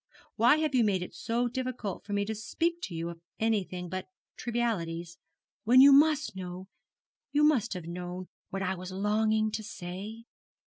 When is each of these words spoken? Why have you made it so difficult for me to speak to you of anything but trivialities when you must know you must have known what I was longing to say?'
Why 0.35 0.55
have 0.57 0.73
you 0.73 0.83
made 0.83 1.03
it 1.03 1.13
so 1.13 1.47
difficult 1.47 2.03
for 2.03 2.13
me 2.13 2.25
to 2.25 2.33
speak 2.33 2.81
to 2.85 2.95
you 2.95 3.09
of 3.09 3.21
anything 3.39 3.87
but 3.87 4.07
trivialities 4.35 5.19
when 5.63 5.79
you 5.79 5.93
must 5.93 6.35
know 6.35 6.67
you 7.31 7.43
must 7.43 7.73
have 7.75 7.85
known 7.85 8.27
what 8.49 8.63
I 8.63 8.73
was 8.73 8.91
longing 8.91 9.51
to 9.51 9.63
say?' 9.63 10.23